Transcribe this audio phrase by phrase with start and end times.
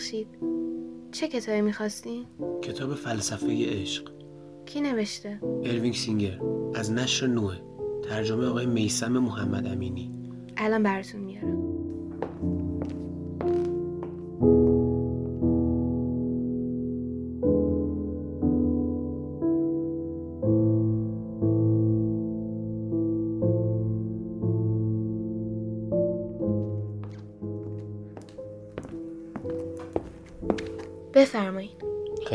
[0.00, 0.28] ببخشید.
[1.12, 2.26] چه کتابی می‌خواستین؟
[2.62, 3.46] کتاب فلسفه
[3.82, 4.10] عشق.
[4.66, 6.40] کی نوشته؟ اروینگ سینگر.
[6.74, 7.56] از نشر نو.
[8.02, 10.12] ترجمه آقای میسم محمد امینی.
[10.56, 11.69] الان براتون میارم.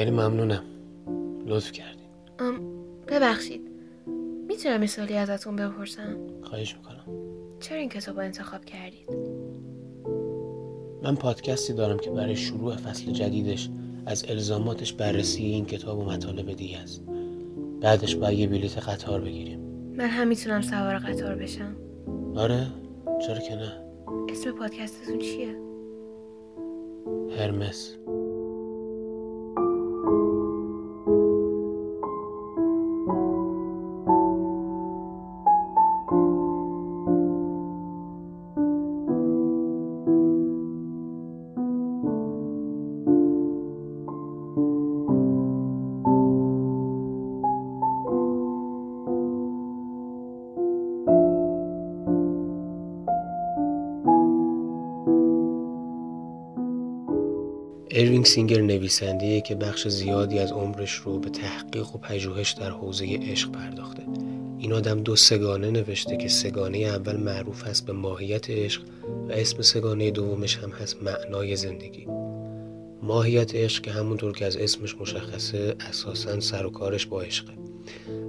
[0.06, 0.64] خیلی ممنونم.
[1.46, 2.08] لطف کردین
[2.40, 2.60] ام
[3.08, 3.62] ببخشید.
[4.48, 7.06] می‌تونم یه سوالی ازتون بپرسم؟ خواهش می‌کنم.
[7.60, 9.10] چرا این کتاب انتخاب کردید؟
[11.04, 13.70] من پادکستی دارم که برای شروع فصل جدیدش
[14.06, 17.04] از الزاماتش بررسی این کتاب و مطالب دیگه است.
[17.82, 19.60] بعدش باید یه بلیت قطار بگیریم.
[19.98, 21.76] من هم می‌تونم سوار قطار بشم.
[22.36, 22.68] آره
[23.28, 23.72] چرا که نه؟
[24.30, 25.56] اسم پادکستتون چیه؟
[27.38, 27.96] هرمس.
[58.26, 63.06] اروینگ سینگر نویسنده‌ایه که بخش زیادی از عمرش رو به تحقیق و پژوهش در حوزه
[63.06, 64.04] عشق پرداخته.
[64.58, 68.82] این آدم دو سه‌گانه نوشته که سه‌گانه اول معروف است به ماهیت عشق
[69.30, 72.08] و اسم سه‌گانه دومش هم هست معنای زندگی.
[73.02, 77.54] ماهیت عشق که همونطور که از اسمش مشخصه اساسا سر و کارش با عشقه.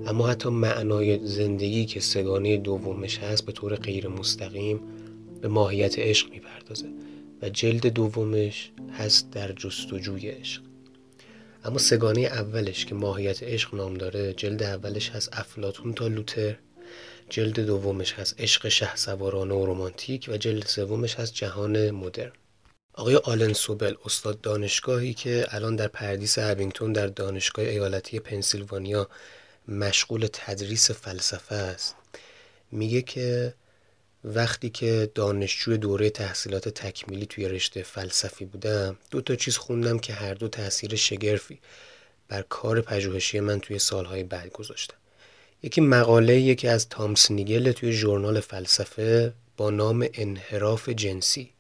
[0.07, 4.81] اما حتی معنای زندگی که سه‌گانه دومش هست به طور غیر مستقیم
[5.41, 6.87] به ماهیت عشق می‌پردازه
[7.43, 10.63] و جلد دومش هست در جستجوی عشق.
[11.65, 16.57] اما سگانه اولش که ماهیت عشق نام داره جلد اولش هست افلاتون تا لوتر
[17.31, 22.33] جلد دومش هست عشق شه سوارانه و رومانتیک و جلد سومش هست جهان مدرن.
[22.93, 29.09] آقای آلن سوبل استاد دانشگاهی که الان در پردیس ابینگتون در دانشگاه ایالتی پنسیلوانیا
[29.69, 31.95] مشغول تدریس فلسفه است
[32.73, 33.55] میگه که
[34.27, 40.13] وقتی که دانشجوی دوره تحصیلات تکمیلی توی رشته فلسفی بودم دو تا چیز خوندم که
[40.13, 41.59] هر دو تاثیر شگرفی
[42.29, 44.97] بر کار پژوهشی من توی سالهای بعد گذاشتن.
[45.63, 51.51] یکی مقاله یکی از تامس نیگل توی ژورنال فلسفه با نام انحراف جنسی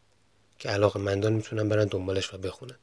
[0.58, 2.78] که علاقه مندان می‌تونن برن دنبالش و بخونن.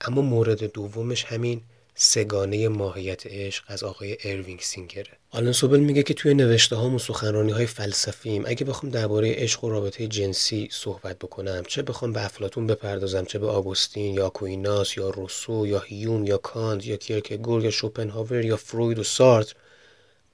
[0.00, 1.62] اما مورد دومش همین
[2.00, 6.98] سه‌گانه ماهیت عشق از آقای اروینگ سینگره آلن سوبل میگه که توی نوشته ها و
[6.98, 12.24] سخنرانی های فلسفیم اگه بخوام درباره عشق و رابطه جنسی صحبت بکنم چه بخوام به
[12.24, 17.64] افلاطون بپردازم چه به آگوستین یا آکویناس یا روسو یا هیوم یا کانت یا کیرکگور
[17.64, 19.54] یا شوپنهاور یا فروید و سارتر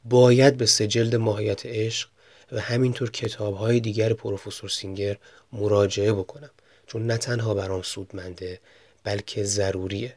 [0.04, 2.08] باید به سجلد ماهیت عشق
[2.52, 5.16] و همینطور کتاب های دیگر پروفسور سینگر
[5.52, 6.50] مراجعه بکنم.
[6.86, 8.60] چون نه تنها برام سودمنده
[9.04, 10.16] بلکه ضروریه.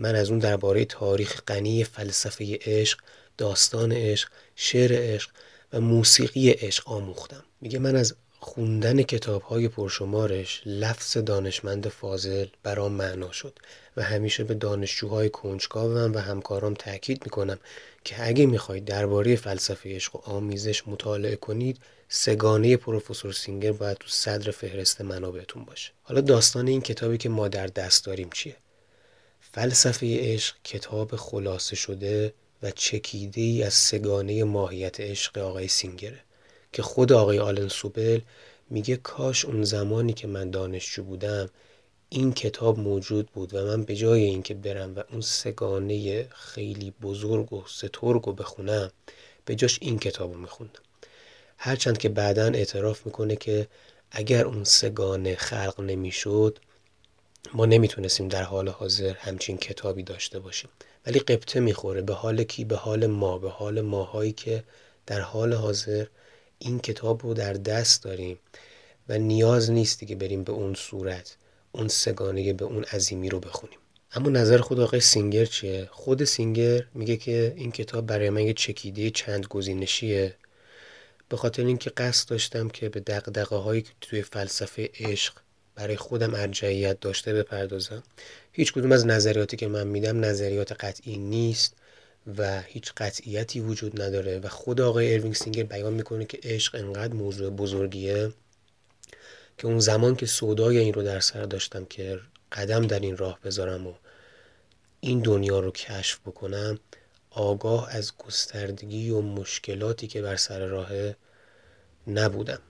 [0.00, 2.98] من از اون درباره تاریخ غنی فلسفه عشق
[3.38, 5.30] داستان عشق شعر عشق
[5.72, 7.44] و موسیقی عشق آموختم.
[7.60, 13.58] میگه من از خوندن کتاب های پرشمارش لفظ دانشمند فاضل برام معنا شد
[13.96, 17.58] و همیشه به دانشجوهای کنجکاوم و همکارام تاکید می‌کنم
[18.04, 21.78] که اگه می‌خواید درباره فلسفه عشق و آمیزش مطالعه کنید
[22.08, 25.92] سگانه پروفسور سینگر باید تو صدر فهرست منابعتون باشه.
[26.02, 28.56] حالا داستان این کتابی که ما در دست داریم چیه؟
[29.52, 36.20] فلسفه عشق کتاب خلاصه شده و چکیده ای از سگانه ماهیت عشق آقای سینگره
[36.72, 38.20] که خود آقای آلن سوبل
[38.70, 41.50] میگه کاش اون زمانی که من دانشجو بودم
[42.08, 47.52] این کتاب موجود بود و من به جای اینکه برم و اون سگانه خیلی بزرگ
[47.52, 48.90] و سترگ رو بخونم
[49.44, 50.80] به جاش این کتاب رو میخوندم.
[51.58, 53.68] هرچند که بعدا اعتراف می‌کنه که
[54.10, 56.58] اگر اون سگانه خلق نمی‌شد
[57.54, 60.70] ما نمی‌تونستیم در حال حاضر همچین کتابی داشته باشیم.
[61.06, 62.02] ولی قبطه می‌خوره.
[62.02, 63.38] به حال کی؟ به حال ما.
[63.38, 64.64] به حال ماهایی که
[65.06, 66.06] در حال حاضر
[66.58, 68.38] این کتاب رو در دست داریم
[69.08, 71.36] و نیاز نیستی که بریم به اون صورت
[71.72, 73.78] اون سه‌گانه به اون عظیمی رو بخونیم.
[74.12, 78.52] اما نظر خود آقای سینگر چیه؟ خود سینگر میگه که این کتاب برای من یه
[78.52, 80.34] چکیده چند گزینشیه.
[81.28, 85.34] به خاطر اینکه قصد داشتم که به دغدغه که توی فلسفه عشق
[85.80, 88.02] برای خودم ارجحیت داشته بپردازم.
[88.52, 91.74] هیچ کدوم از نظریاتی که من میدم نظریات قطعی نیست
[92.38, 97.14] و هیچ قطعیتی وجود نداره و خود آقای اروینگ سینگر بیان می‌کنه که عشق انقدر
[97.14, 98.32] موضوع بزرگیه
[99.58, 102.20] که اون زمان که سودای این رو در سر داشتم که
[102.52, 103.94] قدم در این راه بذارم و
[105.00, 106.78] این دنیا رو کشف بکنم
[107.30, 110.90] آگاه از گستردگی و مشکلاتی که بر سر راه
[112.06, 112.60] نبودم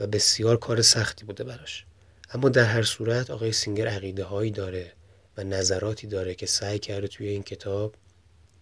[0.00, 1.84] و بسیار کار سختی بوده براش.
[2.30, 4.92] اما در هر صورت آقای سینگر عقیده هایی داره
[5.36, 7.94] و نظراتی داره که سعی کرده توی این کتاب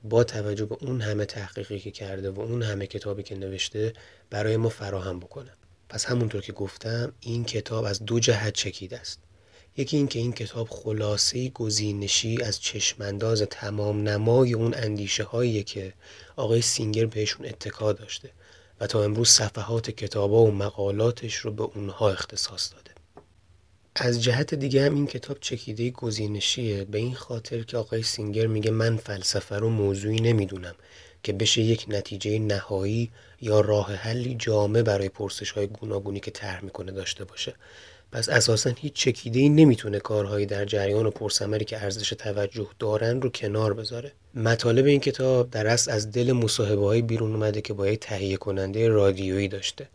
[0.05, 3.93] با توجه به اون همه تحقیقی که کرده و اون همه کتابی که نوشته
[4.31, 5.50] برای ما فراهم بکنه.
[5.88, 9.20] پس همونطور که گفتم این کتاب از دو جهت چکیده است.
[9.76, 15.93] یکی این که این کتاب خلاصه گزینشی از چشمانداز تمام نمای اون اندیشه هایی که
[16.37, 18.31] آقای سینگر بهشون اتکا داشته
[18.81, 22.92] و تا امروز صفحات کتابا و مقالاتش رو به اونها اختصاص داده.
[23.94, 26.85] از جهت دیگه هم این کتاب چکیده گزینشیه.
[26.85, 30.75] به این خاطر که آقای سینگر میگه من فلسفه رو موضوعی نمی‌دونم
[31.23, 33.11] که بشه یک نتیجه نهایی
[33.41, 37.55] یا راه حلی جامع برای پرسش های گوناگونی که طرح می‌کنه داشته باشه.
[38.12, 43.21] پس اساسا هیچ چکیده ای نمی‌تونه کارهایی در جریان و پرسمری که ارزش توجه دارن
[43.21, 44.12] رو کنار بذاره.
[44.35, 48.37] مطالب این کتاب در اصل از دل مصاحبه های بیرون اومده که با یک تهیه
[48.37, 49.89] کننده رادیویی داشته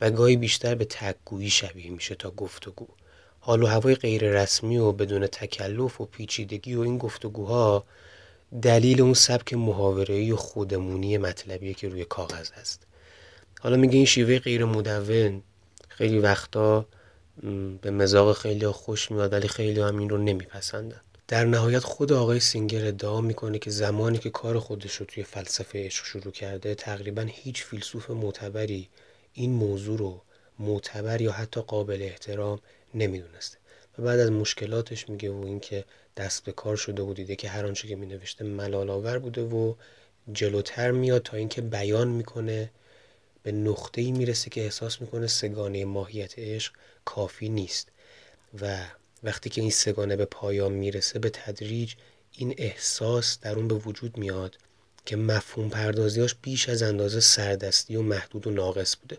[0.00, 2.86] و گاهی بیشتر به تکگویی شبیه میشه تا گفتگو
[3.44, 7.84] حال و هوای غیر رسمی و بدون تکلف و پیچیدگی و این گفتگوها
[8.62, 12.86] دلیل اون سبک محاوره‌ای و خودمونی مطلبیه که روی کاغذ هست.
[13.60, 15.42] حالا میگه این شیوه غیر مدون
[15.88, 16.86] خیلی وقتا
[17.82, 21.00] به مزاق خیلی خوش میاد ولی خیلی هم این رو نمیپسندن.
[21.28, 25.86] در نهایت خود آقای سینگر ادعا می‌کنه که زمانی که کار خودش رو توی فلسفه
[25.86, 28.88] عشق شروع کرده تقریبا هیچ فیلسوف معتبری
[29.32, 30.22] این موضوع رو
[30.58, 32.60] معتبر یا حتی قابل احترام
[32.94, 33.58] نمی‌دونسته.
[33.98, 35.84] و بعد از مشکلاتش میگه و اینکه
[36.16, 39.74] دست به کار شده و دیده که هر آنچه که مینوشته ملال آور بوده و
[40.32, 42.70] جلوتر میاد تا اینکه بیان می‌کنه
[43.42, 46.72] به نقطه ای می‌رسه که احساس می‌کنه سگانه ماهیت عشق
[47.04, 47.88] کافی نیست.
[48.60, 48.84] و
[49.22, 51.94] وقتی که این سگانه به پایان می‌رسه به تدریج
[52.32, 54.58] این احساس در اون به وجود میاد
[55.06, 59.18] که مفهوم پردازیاش بیش از اندازه سردستی و محدود و ناقص بوده.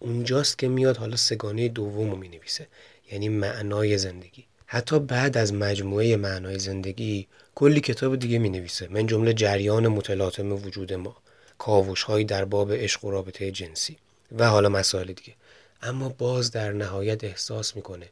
[0.00, 2.66] اونجاست که میاد حالا سگانه دوم رو می نویسه
[3.12, 4.44] یعنی معنای زندگی.
[4.66, 10.52] حتی بعد از مجموعه معنای زندگی کلی کتاب دیگه می نویسه من جمله جریان متلاطم
[10.52, 11.16] وجود ما
[11.58, 13.96] کاوش هایی در باب عشق و رابطه جنسی
[14.38, 15.34] و حالا مسائل دیگه.
[15.82, 18.08] اما باز در نهایت احساس می‌کنه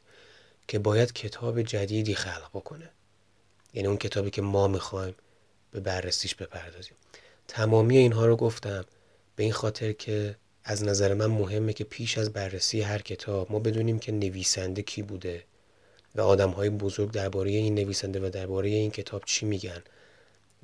[0.67, 2.89] که باید کتاب جدیدی خلق بکنه.
[3.73, 5.15] یعنی اون کتابی که ما می‌خوایم
[5.71, 6.93] به بررسیش بپردازیم.
[7.47, 8.85] تمامی اینها رو گفتم
[9.35, 10.35] به این خاطر که
[10.67, 15.01] از نظر من مهمه که پیش از بررسی هر کتاب ما بدونیم که نویسنده کی
[15.01, 15.43] بوده
[16.15, 19.83] و آدم های بزرگ درباره این نویسنده و درباره این کتاب چی میگن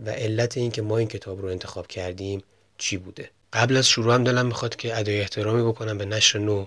[0.05, 2.43] و علت این که ما این کتاب رو انتخاب کردیم
[2.77, 3.29] چی بوده.
[3.53, 6.65] قبل از شروع هم دلم می‌خواد که ادای احترامی بکنم به نشر نو.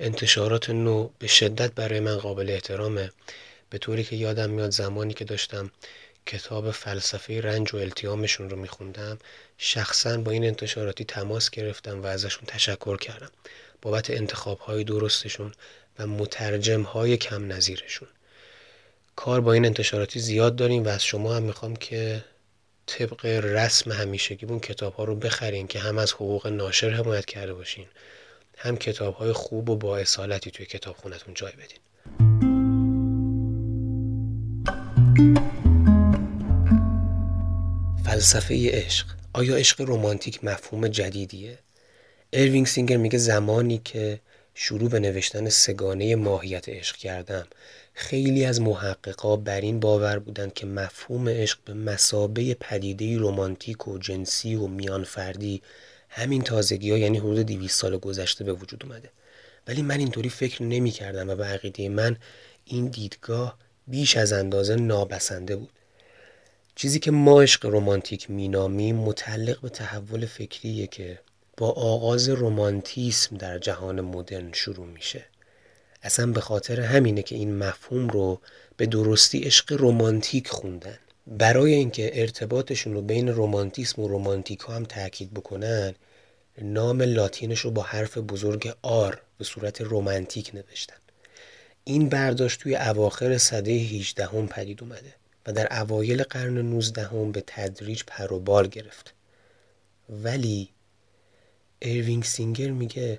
[0.00, 3.10] انتشارات نو به شدت برای من قابل احترامه.
[3.70, 5.70] به طوری که یادم میاد زمانی که داشتم
[6.28, 9.18] کتاب فلسفه رنج و التیامشون رو میخوندم.
[9.58, 13.30] شخصا با این انتشاراتی تماس گرفتم و ازشون تشکر کردم.
[13.82, 15.52] بابت انتخاب های درستشون
[15.98, 18.08] و مترجم های کم نظیرشون.
[19.16, 22.24] کار با این انتشاراتی زیاد داریم و از شما هم می‌خوام که
[22.86, 27.86] طبق رسم همیشگیمون کتاب ها رو بخرین که هم از حقوق ناشر حمایت کرده باشین
[28.58, 31.78] هم کتاب های خوب و با اصالتی توی کتاب خونتون جای بدین.
[38.08, 39.06] فلسفه عشق.
[39.32, 41.58] آیا عشق رمانتیک مفهوم جدیدیه؟
[42.32, 44.20] اروینگ سینگر میگه زمانی که
[44.54, 47.46] شروع به نوشتن سه‌گانه ماهیت عشق کردم
[47.94, 53.98] خیلی از محققا بر این باور بودند که مفهوم عشق به مثابه پدیده رمانتیک و
[53.98, 55.62] جنسی و میان فردی
[56.08, 59.10] همین تازگی ها یعنی حدود 200 سال گذشته به وجود اومده.
[59.66, 62.16] ولی من اینطوری فکر نمی کردم و به عقیده من
[62.64, 65.77] این دیدگاه بیش از اندازه نابسنده بود.
[66.80, 71.18] چیزی که ما عشق رمانتیک مینامیم متعلق به تحول فکریه که
[71.56, 75.24] با آغاز رمانتیسم در جهان مدرن شروع میشه.
[76.02, 78.40] اصلا به خاطر همینه که این مفهوم رو
[78.76, 80.98] به درستی عشق رمانتیک خوندن.
[81.26, 85.94] برای اینکه ارتباطشون رو بین رمانتیسم و رومانتیک هم تاکید بکنن
[86.62, 90.96] نام لاتینش رو با حرف بزرگ آر به صورت رومانتیک نوشتن.
[91.84, 95.14] این برداشت توی اواخر سده 18 هم پدید اومده.
[95.52, 99.14] در اوایل قرن 19 هم به تدریج پر و بال گرفت.
[100.08, 100.68] ولی
[101.78, 103.18] اروینگ سینگر میگه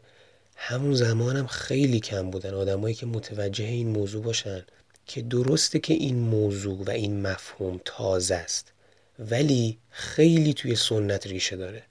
[0.55, 4.63] همون زمانم خیلی کم بودن آدمایی که متوجه این موضوع باشن
[5.05, 8.71] که درسته که این موضوع و این مفهوم تازه است
[9.19, 11.83] ولی خیلی توی سنت ریشه داره.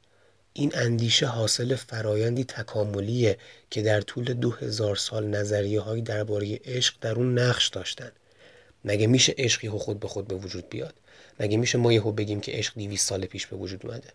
[0.52, 3.38] این اندیشه حاصل فرایندی تکاملیه
[3.71, 8.11] که در طول دو هزار سال نظریه های درباره عشق در اون نقش داشتن.
[8.85, 10.95] مگه میشه عشقی خود به خود به وجود بیاد؟
[11.41, 14.13] مگه میشه ما یهو بگیم که عشق 200 سال پیش به وجود اومده؟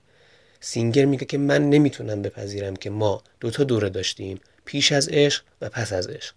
[0.60, 5.70] سینگر میگه که من نمی‌تونم بپذیرم که ما دوتا دوره داشتیم پیش از عشق و
[5.70, 6.36] پس از عشق.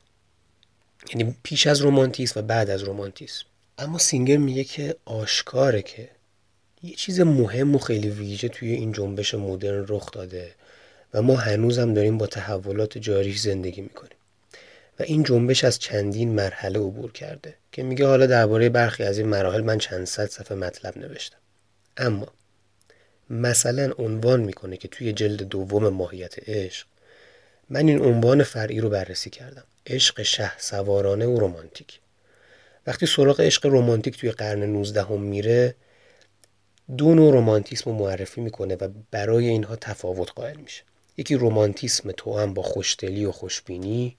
[1.15, 3.45] یعنی پیش از رومانتیسم و بعد از رومانتیسم.
[3.79, 6.09] اما سینگر میگه که آشکاره که
[6.83, 10.53] یه چیز مهم و خیلی ویژه توی این جنبش مدرن رخ داده
[11.15, 14.16] و ما هنوزم داریم با تحولات جاریش زندگی می‌کنیم.
[14.99, 19.29] و این جنبش از چندین مرحله عبور کرده که میگه حالا درباره برخی از این
[19.29, 21.39] مراحل من چند صد صفحه مطلب نوشتم.
[21.97, 22.27] اما
[23.31, 26.87] مثلا عنوان می‌کنه که توی جلد دوم ماهیت عشق
[27.71, 29.65] من این عنوان فرعی رو بررسی کردم.
[29.87, 32.01] عشق شه سوارانه و رمانتیک.
[32.87, 35.75] وقتی سراغ عشق رمانتیک توی قرن 19 هم میره
[36.97, 40.83] دو نوع رومانتیسم رو معرفی می‌کنه و برای اینها تفاوت قائل میشه.
[41.17, 44.17] یکی رومانتیسم تو هم با خوشدلی و خوشبینی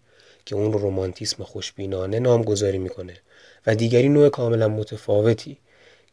[0.48, 3.18] که اون رو رومانتیسم خوشبینانه نامگذاری می‌کنه
[3.66, 5.58] و دیگری نوع کاملا متفاوتی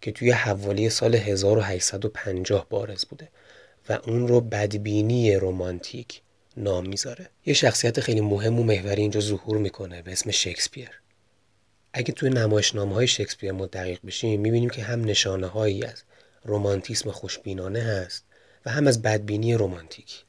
[0.01, 3.29] که توی حوالی سال 1850 بارز بوده
[3.89, 6.21] و اون رو بدبینی رومانتیک
[6.57, 7.29] نام می‌ذاره.
[7.47, 10.91] یه شخصیت خیلی مهم و محوری اینجا ظهور می‌کنه به اسم شکسپیر.
[11.93, 16.03] اگه توی نمایشنامه های شکسپیر ما دقیق بشیم می‌بینیم که هم نشانه هایی از
[16.45, 18.25] رومانتیسم خوشبینانه هست
[18.67, 20.25] و هم از بدبینی رومانتیک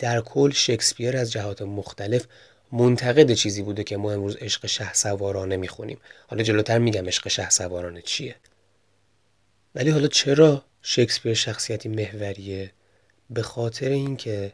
[0.00, 2.26] در کل شکسپیر از جهات مختلف
[2.72, 5.98] منتقد چیزی بوده که ما امروز عشق شه سوارانه می‌خونیم.
[6.26, 8.36] حالا جلوتر میگم عشق شه سوارانه چیه.
[9.74, 12.72] ولی حالا چرا شکسپیر شخصیتی محوریه؟
[13.30, 14.52] به خاطر اینکه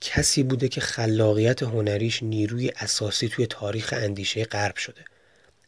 [0.00, 5.04] کسی بوده که خلاقیت هنریش نیروی اساسی توی تاریخ اندیشه غرب شده.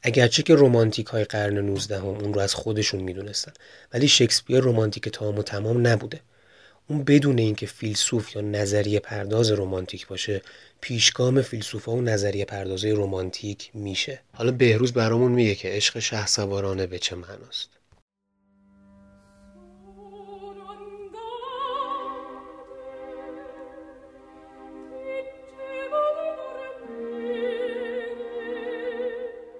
[0.02, 3.52] اگرچه که رومانتیک های قرن 19 هم اون رو از خودشون می‌دونستن
[3.92, 6.20] ولی شکسپیر رومانتیک تمام و تمام نبوده.
[6.88, 10.42] اون بدون اینکه فیلسوف یا نظریه پرداز رومانتیک باشه
[10.80, 14.20] پیشگام فیلسوفا و نظریه پردازه رومانتیک میشه.
[14.32, 17.70] حالا بهروز برامون میگه که عشق شه سوارانه به چه معناست.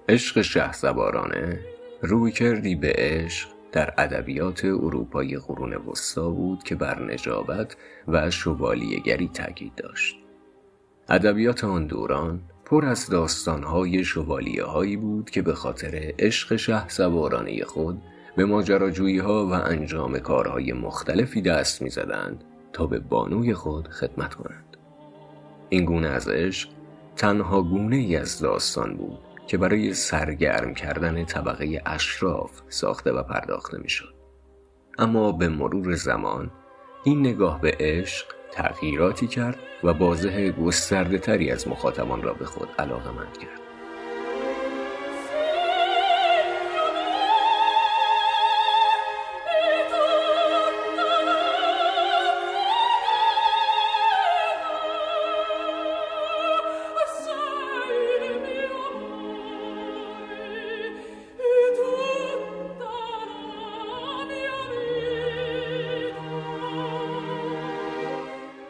[0.09, 1.59] عشق شه سوارانه
[2.01, 7.75] روی کردی به عشق در ادبیات اروپای قرون وسطا بود که بر نجابت
[8.07, 10.18] و شوالیهگری تاکید داشت.
[11.11, 17.63] ادبیات آن دوران پر از داستانهای شوالیه هایی بود که به خاطر عشق شه سوارانه
[17.63, 18.01] خود
[18.35, 24.77] به ماجراجویی ها و انجام کارهای مختلفی دست می‌زدند تا به بانوی خود خدمت کنند
[25.69, 26.69] این گونه از عشق
[27.15, 33.77] تنها گونه ای از داستان بود که برای سرگرم کردن طبقه اشراف ساخته و پرداخته
[33.77, 34.13] می‌شد.
[34.97, 36.51] اما به مرور زمان
[37.03, 42.69] این نگاه به عشق تغییراتی کرد و بازه گسترده تری از مخاطبان را به خود
[42.79, 43.68] علاقه مند کرد.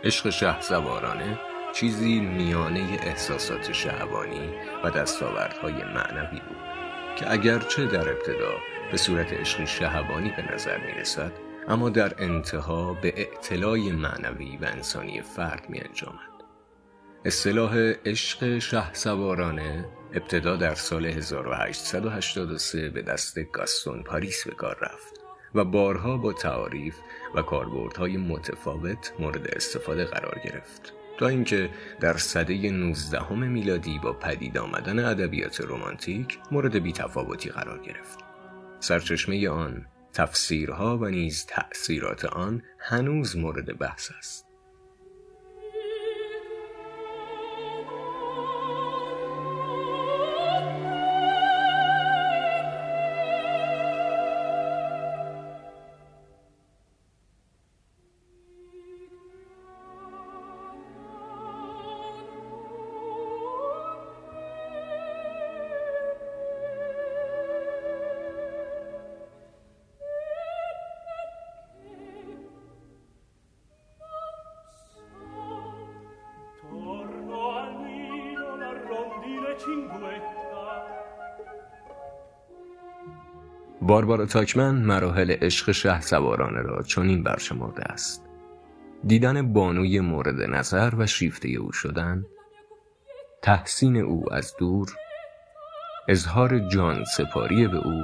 [0.10, 0.56] عشق شه
[1.74, 4.50] چیزی میانه احساسات شهوانی
[4.84, 6.58] و دستاوردهای معنوی بود
[7.16, 8.52] که اگرچه در ابتدا
[8.92, 11.32] به صورت عشقی شهوانی به نظر می رسد
[11.68, 16.44] اما در انتها به اعتلای معنوی و انسانی فرد می انجامد.
[17.26, 18.84] اصطلاح عشق شه
[20.14, 25.19] ابتدا در سال 1883 به دست گاستون پاریس به کار رفت
[25.56, 26.96] و بارها با تعاریف
[27.36, 30.94] و کاربردهای متفاوت مورد استفاده قرار گرفت.
[31.18, 38.20] تا اینکه در سده 19 میلادی با پدید آمدن ادبیات رمانتیک مورد بیتفاوتی قرار گرفت.
[38.80, 44.49] سرچشمه آن تفسیرها و نیز تأثیرات آن هنوز مورد بحث است.
[84.00, 88.26] باربارا تاکمن مراحل عشق شه سوارانه را چنین برشمرده است.
[89.04, 92.26] دیدن بانوی مورد نظر و شیفته او شدن
[93.42, 94.90] تحسین او از دور
[96.08, 98.04] اظهار جان سپاری به او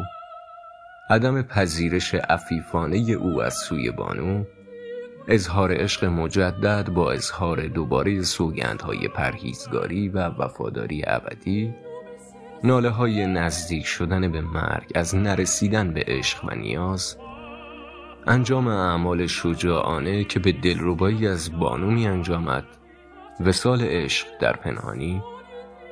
[1.10, 4.44] عدم پذیرش عفیفانه او از سوی بانو
[5.28, 11.74] اظهار عشق مجدد با اظهار دوباره سوگندهای پرهیزگاری و وفاداری ابدی
[12.66, 17.18] ناله های نزدیک شدن به مرگ از نرسیدن به عشق و نیاز
[18.28, 22.64] انجام اعمال شجاعانه که به دلربایی از بانو می انجامد
[23.40, 25.22] وسال عشق در پنهانی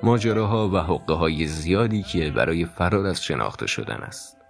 [0.03, 4.42] ماجراها و حقه های زیادی که برای فرار از شناخته شدن است.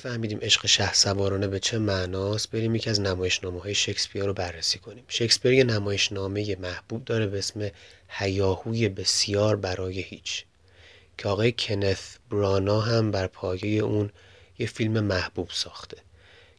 [0.00, 4.78] فهمیدیم عشق شه سوارانه به چه معناست بریم یکی از نمایشنامه های شکسپیر رو بررسی
[4.78, 5.04] کنیم.
[5.08, 7.70] شکسپیر یه نمایشنامه محبوب داره به اسم
[8.08, 10.44] هیاهوی بسیار برای هیچ
[11.18, 14.10] که آقای کنث برانا هم بر پایه اون
[14.58, 15.96] یه فیلم محبوب ساخته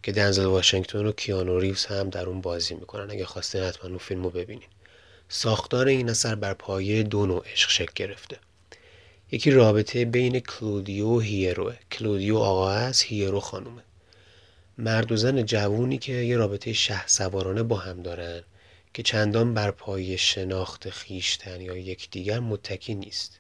[0.04, 3.12] که دنزل واشنگتن و کیانو ریوز هم در اون بازی می‌کنن.
[3.12, 4.68] اگه خواستین حتما اون فیلم رو ببینین.
[5.30, 8.40] ساختار این اثر بر پایه دو نوع عشق شکل گرفته.
[9.34, 13.82] یکی رابطه بین کلودیو و هیروه کلودیو آقا است هیرو خانومه.
[14.78, 18.44] مرد و زن جوونی که یه رابطه شه سوارانه با هم دارن
[18.94, 23.40] که چندان بر پای شناخت خیشتن یا یکدیگر متکی نیست.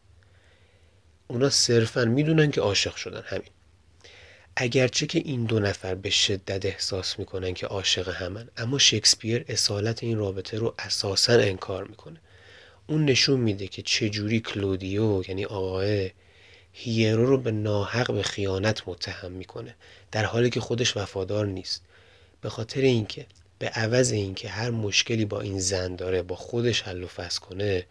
[1.28, 3.50] اونا صرفا می‌دونن که عاشق شدن همین.
[4.56, 10.04] اگرچه که این دو نفر به شدت احساس می‌کنن که عاشق همن اما شکسپیر اصالت
[10.04, 12.22] این رابطه رو اساسا انکار می‌کنه.
[12.92, 15.86] اون نشون میده که چجوری کلودیو یعنی آقاه
[16.74, 19.76] هیرو رو به ناحق به خیانت متهم می‌کنه
[20.12, 21.82] در حالی که خودش وفادار نیست.
[22.42, 23.26] به خاطر اینکه
[23.60, 27.86] به عوض اینکه هر مشکلی با این زن داره با خودش حل و فصل کنه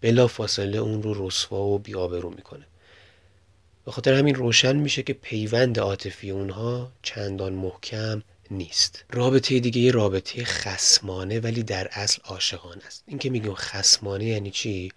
[0.00, 2.66] بلا فاصله اون رو رسوا و بیابرو می‌کنه.
[3.84, 9.04] به خاطر همین روشن میشه که پیوند عاطفی اونها چندان محکم نیست.
[9.10, 13.04] رابطه دیگه یه رابطه خسمانه ولی در اصل عاشقانه است.
[13.06, 14.92] این که میگیم خسمانه یعنی چی؟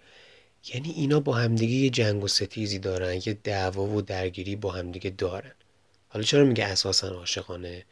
[0.74, 5.10] یعنی اینا با همدیگه یه جنگ و ستیزی دارن یه دعوا و درگیری با همدیگه
[5.10, 5.52] دارن.
[6.08, 7.84] حالا چرا میگه اساسا عاشقانه؟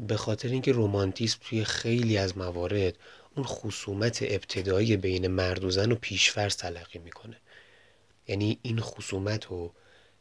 [0.00, 2.94] به خاطر اینکه رومانتیسم توی خیلی از موارد
[3.36, 7.36] اون خصومت ابتدایی بین مرد و زن و پیشفرض تلقی می‌کنه.
[8.28, 9.72] یعنی این خصومت و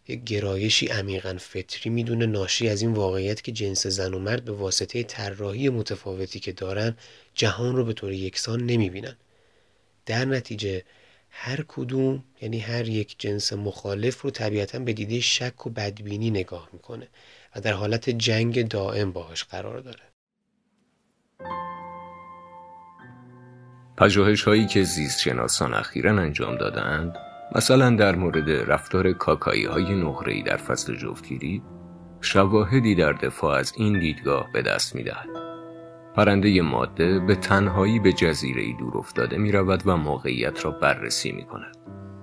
[0.08, 4.52] یک گرایشی عمیقا فطری می‌دونه ناشی از این واقعیت که جنس زن و مرد به
[4.52, 6.96] واسطه طراحی متفاوتی که دارن
[7.34, 9.16] جهان رو به طور یکسان نمی‌بینن.
[10.06, 10.84] در نتیجه
[11.30, 16.70] هر کدوم یعنی هر یک جنس مخالف رو طبیعتا به دیده شک و بدبینی نگاه
[16.74, 17.08] می‌کنه
[17.56, 20.04] و در حالت جنگ دائم باهاش قرار داره.
[23.98, 27.25] پژوهش هایی که زیست شناسان اخیرا انجام دادند
[27.56, 31.62] مثلا در مورد رفتار کاکایی های نقره‌ای در فصل جفتگیری
[32.22, 35.30] شواهدی در دفاع از این دیدگاه به دست می دهد.
[36.16, 41.46] پرنده ماده به تنهایی به جزیره دور افتاده می رود و موقعیت را بررسی می
[41.46, 41.76] کند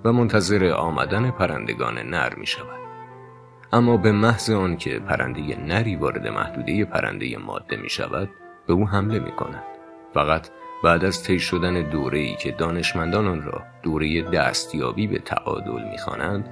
[0.05, 2.83] و منتظر آمدن پرندگان نر می شود.
[3.73, 8.29] اما به محض که پرنده نری وارد محدوده پرنده ماده می شود
[8.67, 9.63] به او حمله می کند.
[10.13, 10.49] فقط
[10.83, 16.49] بعد از طی شدن دوره ای که دانشمندان آن را دوره دستیابی به تعادل می‌خوانند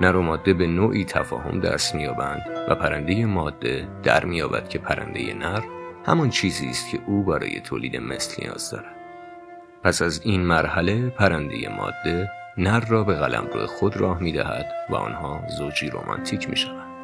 [0.00, 5.34] نر و ماده به نوعی تفاهم دست مییابند و پرنده ماده در مییابد که پرنده
[5.34, 5.60] نر
[6.06, 8.96] همان چیزی است که او برای تولید مثل نیاز دارد.
[9.82, 15.42] پس از این مرحله پرنده ماده نر را به قلمرو خود راه می‌دهد و آنها
[15.58, 16.94] زوجی رومانتیک می‌شوند.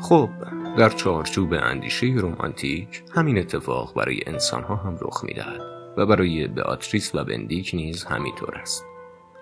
[0.00, 0.30] خب
[0.78, 5.60] در چارچوب اندیشه رومانتیک همین اتفاق برای انسانها هم رخ می‌دهد
[5.96, 8.84] و برای beatrice و بندیک نیز همینطور است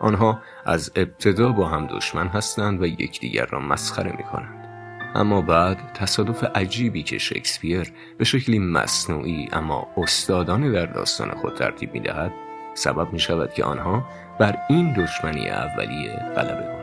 [0.00, 4.68] آنها از ابتدا با هم دشمن هستند و یکدیگر را مسخره می کنند.
[5.14, 11.92] اما بعد تصادف عجیبی که شکسپیر به شکلی مصنوعی اما استادانه در داستان خود ترتیب
[11.92, 12.32] می دهد
[12.74, 14.04] سبب می شود که آنها
[14.40, 16.77] بر این دشمنی اولیه غلبه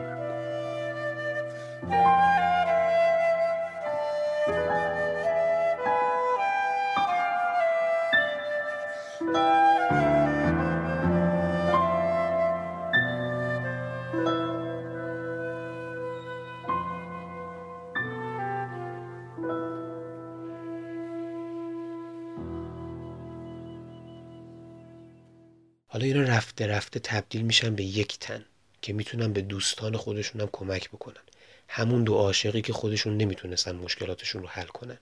[27.26, 28.44] تبدیل میشن به یک تن
[28.82, 31.22] که می‌تونن به دوستان خودشون هم کمک بکنن.
[31.68, 34.98] همون دو عاشقی که خودشون نمی‌تونستن مشکلاتشون رو حل کنن.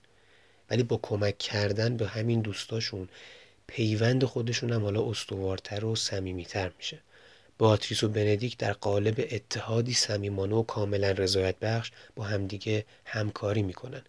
[0.70, 3.08] ولی با کمک کردن به همین دوستاشون
[3.66, 6.98] پیوند خودشون هم حالا استوارتر و صمیمیتر میشه.
[7.58, 14.02] باتریس و بندیک در قالب اتحادی صمیمانه و کاملا رضایت بخش با همدیگه همکاری می‌کنن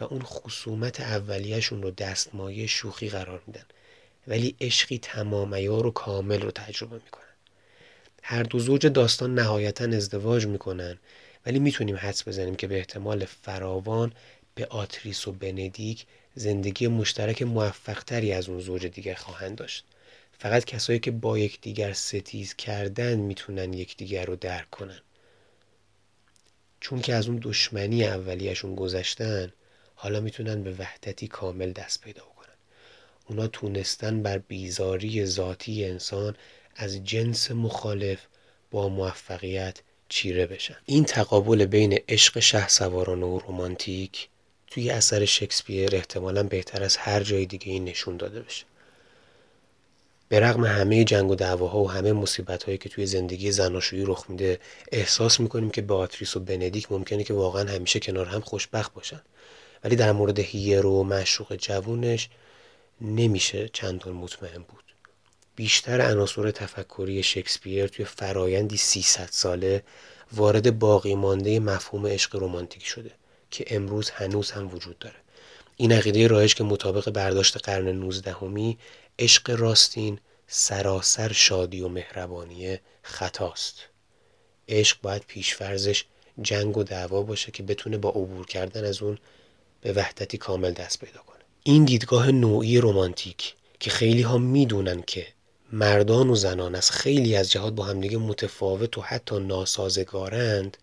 [0.00, 3.64] و اون خصومت اولیهشون رو دستمایه شوخی قرار میدن.
[4.26, 7.31] ولی عشقی تمام و کامل رو تجربه می‌کنن.
[8.22, 10.98] هر دو زوج داستان نهایتا ازدواج می‌کنن.
[11.46, 14.12] ولی می‌تونیم حدس بزنیم که به احتمال فراوان
[14.54, 19.84] به آتریس و بندیک زندگی مشترک موفقتری از اون زوج دیگر خواهند داشت.
[20.38, 25.00] فقط کسایی که با یکدیگر ستیز کردن می‌تونن یکدیگر رو درک کنن.
[26.80, 29.52] چون که از اون دشمنی اولیشون گذشتن
[29.94, 32.54] حالا می‌تونن به وحدتی کامل دست پیدا کنن
[33.28, 36.36] اونا تونستن بر بیزاری ذاتی انسان
[36.76, 38.18] از جنس مخالف
[38.70, 40.76] با موفقیت چیره بشن.
[40.86, 44.28] این تقابل بین عشق شه سواران و رومانتیک
[44.66, 48.64] توی اثر شکسپیر احتمالا بهتر از هر جای دیگه این نشون داده بشه.
[50.28, 54.24] به رغم همه جنگ و دعواها و همه مصیبت هایی که توی زندگی زناشویی رخ
[54.28, 54.60] میده
[54.92, 59.22] احساس می‌کنیم که آتریس و بندیک ممکنه که واقعا همیشه کنار هم خوشبخت باشن.
[59.84, 62.28] ولی در مورد هیرو و مشروق جوونش
[63.00, 64.81] نمیشه چندان مطمئن بود.
[65.56, 69.82] بیشتر عناصر تفکری شکسپیر توی فرایندی 300 ساله
[70.32, 73.10] وارد باقی مانده مفهوم عشق رمانتیک شده
[73.50, 75.16] که امروز هنوز هم وجود داره.
[75.76, 78.78] این عقیده رایج که مطابق برداشت قرن 19 همی
[79.18, 83.74] عشق راستین سراسر شادی و مهربانی خطاست.
[84.68, 86.04] عشق باید پیشفرزش
[86.42, 89.18] جنگ و دعوا باشه که بتونه با عبور کردن از اون
[89.80, 91.38] به وحدتی کامل دست پیدا کنه.
[91.62, 95.26] این دیدگاه نوعی رمانتیک که خیلی ها می‌دونن که
[95.74, 100.76] مردان و زنان از خیلی از جهات با همدیگه متفاوت و حتی ناسازگارند.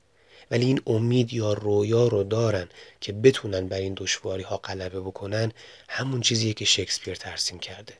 [0.52, 2.70] ولی این امید یا رویا رو دارن
[3.02, 5.52] که بتونن بر این دشواری ها غلبه بکنن.
[5.90, 7.94] همون چیزیه که شکسپیر ترسیم کرده.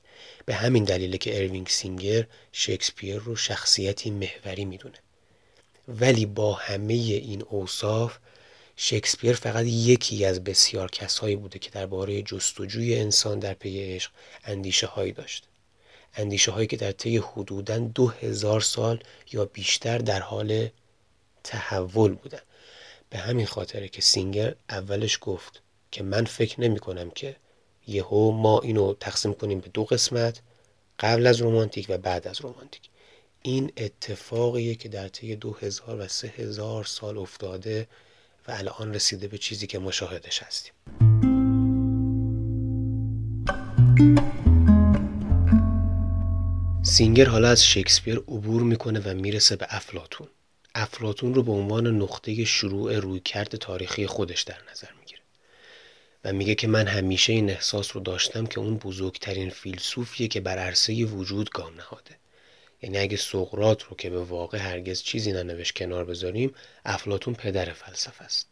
[0.46, 4.98] به همین دلیله که اروینگ سینگر شکسپیر رو شخصیتی محوری می‌دونه.
[5.88, 8.18] ولی با همه این اوصاف
[8.76, 14.12] شکسپیر فقط یکی از بسیار کسایی بوده که درباره جستجوی انسان در پی عشق
[14.46, 15.49] اندیشه هایی داشت.
[16.16, 20.70] اندیشه هایی که در طی حدوداً دو هزار سال یا بیشتر در حال
[21.44, 22.40] تحول بودن.
[23.10, 27.36] به همین خاطره که سینگر اولش گفت که من فکر نمی کنم که
[27.88, 30.42] یهو ما اینو تقسیم کنیم به دو قسمت
[31.00, 32.90] قبل از رومانتیک و بعد از رومانتیک
[33.42, 37.88] این اتفاقیه که در طی دو هزار و سه هزار سال افتاده
[38.48, 40.74] و الان رسیده به چیزی که مشاهدش هستیم.
[47.00, 50.28] سینگر حالا از شکسپیر عبور می‌کنه و می‌رسه به افلاتون
[50.76, 55.22] افلاتون رو به عنوان نقطه شروع رویکرد تاریخی خودش در نظر می‌گیره
[56.26, 60.58] و میگه که من همیشه این احساس رو داشتم که اون بزرگترین فیلسوفیه که بر
[60.58, 62.18] عرصه وجود گام نهاده.
[62.82, 68.24] یعنی اگه سقرات رو که به واقع هرگز چیزی ننوشت کنار بذاریم افلاتون پدر فلسفه
[68.24, 68.48] است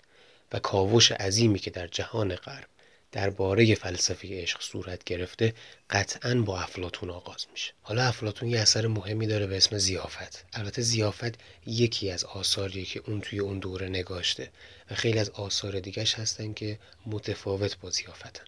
[0.51, 2.67] و کاوش عظیمی که در جهان غرب
[3.11, 5.53] درباره فلسفه عشق صورت گرفته
[5.89, 7.73] قطعا با افلاتون آغاز میشه.
[7.81, 10.45] حالا افلاتون یه اثر مهمی داره به اسم زیافت.
[10.53, 14.51] البته زیافت یکی از آثاریه که اون توی اون دوره نگاشته
[14.91, 18.43] و خیلی از آثار دیگهش هستن که متفاوت با زیافتن.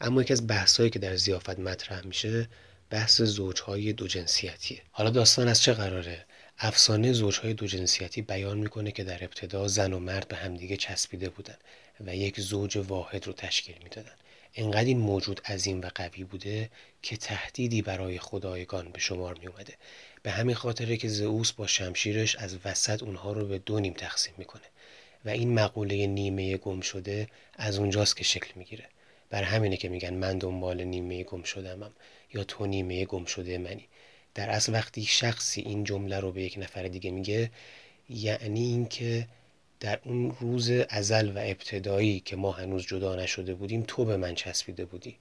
[0.00, 2.48] اما یکی از بحثایی که در زیافت مطرح میشه
[2.90, 4.82] بحث زوجهای دو جنسیتیه.
[4.90, 6.26] حالا داستان از چه قراره؟
[6.58, 11.28] افسانه زوجهای دو جنسیتی بیان می‌کنه که در ابتدا زن و مرد به همدیگه چسبیده
[11.28, 11.56] بودن.
[12.06, 14.12] و یک زوج واحد رو تشکیل می‌دادن.
[14.54, 16.70] انقدر این موجود عظیم و قوی بوده
[17.02, 19.74] که تهدیدی برای خدایگان به شمار می اومده
[20.22, 24.34] به همین خاطره که زئوس با شمشیرش از وسط اونها رو به دو نیم تقسیم
[24.38, 24.62] می‌کنه
[25.24, 28.88] و این مقوله نیمه گم شده از اونجاست که شکل می‌گیره.
[29.30, 31.92] بر همینه که میگن من دنبال نیمه گم شدمم
[32.34, 33.88] یا تو نیمه گم شده منی.
[34.34, 37.50] در اصل وقتی شخصی این جمله رو به یک نفر دیگه میگه
[38.08, 39.28] یعنی اینکه
[39.82, 44.34] در اون روز ازل و ابتدایی که ما هنوز جدا نشده بودیم تو به من
[44.34, 45.16] چسبیده بودی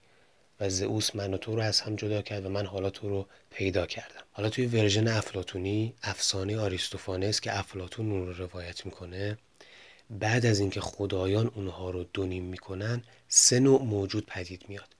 [0.60, 3.28] و زئوس من و تو رو از هم جدا کرد و من حالا تو رو
[3.50, 4.24] پیدا کردم.
[4.32, 9.38] حالا توی ورژن افلاتونی افسانه آریستوفانس که افلاتون اون رو روایت می‌کنه
[10.10, 14.96] بعد از اینکه خدایان اونها رو دونیم می‌کنن سه نوع موجود پدید میاد.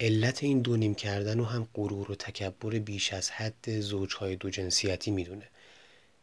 [0.00, 5.10] علت این دونیم کردن و هم غرور و تکبر بیش از حد زوجهای دو جنسیتی
[5.10, 5.48] می‌دونه.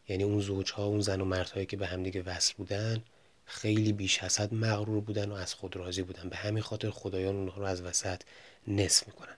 [0.07, 3.03] یعنی اون زوجها اون زن و مردهایی که به همدیگه وصل بودن
[3.45, 6.29] خیلی بیش از حد مغرور بودن و از خود راضی بودن.
[6.29, 8.21] به همین خاطر خدایان اونها رو از وسط
[8.67, 9.35] نصف می‌کنن.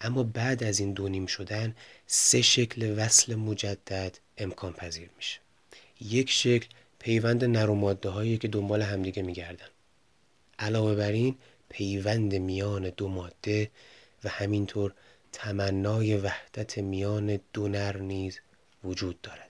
[0.00, 5.38] اما بعد از این دونیم شدن سه شکل وصل مجدد امکان پذیر میشه.
[6.00, 6.68] یک شکل
[6.98, 7.94] پیوند نر و
[8.36, 9.68] که دنبال همدیگه میگردن.
[10.58, 11.36] علاوه بر این
[11.68, 13.70] پیوند میان دو ماده
[14.24, 14.94] و همینطور
[15.32, 18.40] تمنای وحدت میان دو نر نیز
[18.84, 19.47] وجود دارد.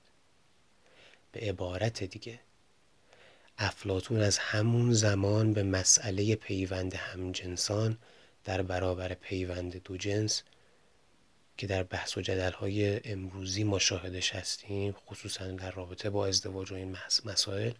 [1.33, 2.41] به عبارت دیگه.
[3.59, 7.99] افلاتون از همون زمان به مسئله پیوند همجنسان
[8.45, 10.43] در برابر پیوند دو جنس
[11.57, 16.75] که در بحث و جدل های امروزی مشاهدش هستیم خصوصا در رابطه با ازدواج و
[16.75, 17.73] این مسائل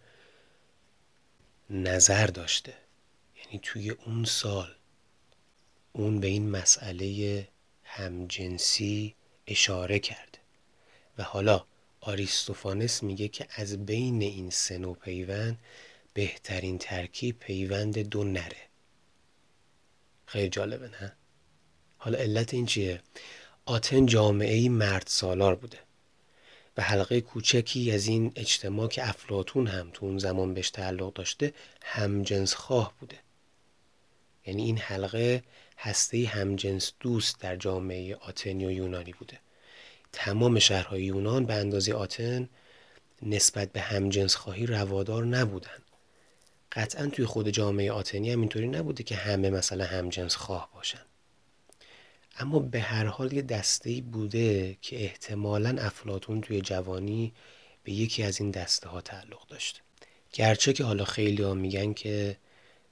[1.69, 2.73] نظر داشته.
[3.37, 4.75] یعنی توی اون سال
[5.93, 7.47] اون به این مسئله
[7.83, 9.15] همجنسی
[9.47, 10.39] اشاره کرده.
[11.17, 11.65] و حالا
[12.01, 15.59] آریستوفانس میگه که از بین این سه نوع پیوند
[16.13, 18.69] بهترین ترکیب پیوند دو نره.
[20.25, 21.13] خیلی جالبه نه؟
[21.97, 23.01] حالا علت این چیه؟
[23.65, 25.79] آتن جامعه مرد سالار بوده
[26.77, 31.53] و حلقه کوچکی از این اجتماع که افلاتون هم تو اون زمان بهش تعلق داشته
[31.81, 33.19] همجنس خواه بوده.
[34.45, 35.43] یعنی این حلقه
[35.77, 39.39] هسته همجنس دوست در جامعه آتنی و یونانی بوده.
[40.11, 42.49] تمام شهرهای یونان به اندازه آتن
[43.21, 45.79] نسبت به همجنس خواهی روادار نبودن.
[46.71, 51.05] قطعا توی خود جامعه آتنی هم اینطوری نبوده که همه مثلا همجنس خواه باشن.
[52.39, 57.33] اما به هر حال یه دسته بوده که احتمالا افلاتون توی جوانی
[57.83, 59.79] به یکی از این دسته ها تعلق داشته
[60.33, 62.37] گرچه که حالا خیلی ها میگن که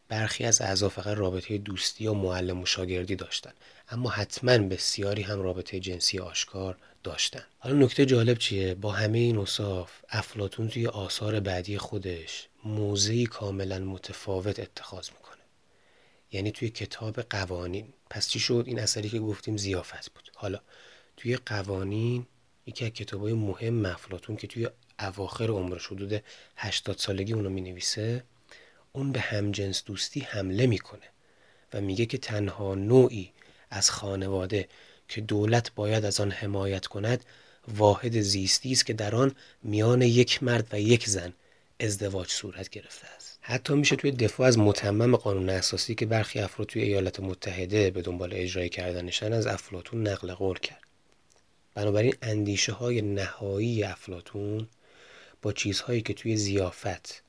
[0.10, 3.54] برخی از اعضا فقط رابطه دوستی و معلم و شاگردی داشتن.
[3.90, 7.44] اما حتما بسیاری هم رابطه جنسی آشکار داشتن.
[7.60, 13.80] حالا نکته جالب چیه؟ با همه این اصاف افلاتون توی آثار بعدی خودش موضعی کاملا
[13.80, 15.44] متفاوت اتخاذ می‌کنه.
[16.32, 17.94] یعنی توی کتاب قوانین.
[18.10, 20.32] پس چی شد؟ این اثری که گفتیم زیافت بود.
[20.36, 20.60] حالا
[21.18, 22.26] توی قوانین
[22.66, 26.24] یکی از کتابای مهم افلاتون که توی اواخر عمرش حدود
[26.58, 28.24] 80 سالگی اونو می نویسه
[28.92, 31.10] اون به همجنس دوستی حمله می‌کنه
[31.74, 33.32] و میگه که تنها نوعی
[33.70, 34.68] از خانواده
[35.08, 37.26] که دولت باید از آن حمایت کند
[37.68, 41.34] واحد زیستی است که در آن میان یک مرد و یک زن
[41.80, 43.40] ازدواج صورت گرفته است.
[43.42, 48.02] حتی میشه توی دفاع از متمم قانون اساسی که برخی افراد توی ایالات متحده به
[48.02, 50.82] دنبال اجرای کردنشن از افلاتون نقل قول کرد.
[51.76, 54.68] بنابراین اندیشه های نهایی افلاتون
[55.42, 57.24] با چیزهایی که توی زیافت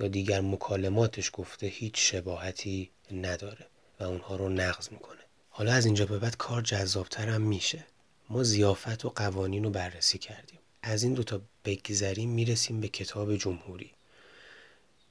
[0.00, 3.66] یا دیگر مکالماتش گفته هیچ شباهتی نداره
[4.00, 5.17] و اونها رو نقض می‌کنه.
[5.58, 7.86] حالا از اینجا به بعد کار جذابتر هم میشه.
[8.30, 10.58] ما زیافت و قوانین رو بررسی کردیم.
[10.82, 13.90] از این دوتا بگذریم می‌رسیم به کتاب جمهوری.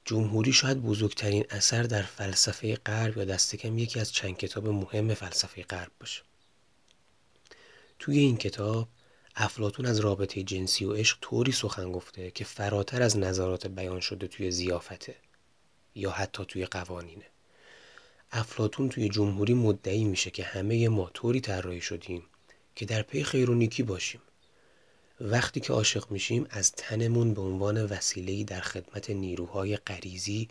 [0.06, 5.14] جمهوری شاید بزرگترین اثر در فلسفه غرب یا دست کم یکی از چند کتاب مهم
[5.14, 6.22] فلسفه غرب باشه.
[8.00, 8.88] توی این کتاب
[9.36, 14.28] افلاتون از رابطه جنسی و عشق طوری سخن گفته که فراتر از نظرات بیان شده
[14.28, 15.16] توی زیافته
[15.96, 17.26] یا حتی توی قوانینه.
[18.32, 22.24] افلاتون توی جمهوری مدعی میشه که همه ما طوری طراحی شدیم
[22.76, 24.22] که در پی خیر و نیکی باشیم.
[25.22, 30.50] وقتی که عاشق میشیم از تنمون به عنوان وسیله‌ای در خدمت نیروهای غریزی